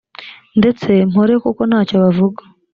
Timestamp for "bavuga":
2.03-2.41